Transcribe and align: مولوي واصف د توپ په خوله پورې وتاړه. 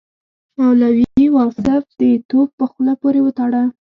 مولوي 0.57 1.25
واصف 1.35 1.83
د 2.01 2.03
توپ 2.29 2.49
په 2.59 2.65
خوله 2.71 2.93
پورې 3.01 3.19
وتاړه. 3.23 3.63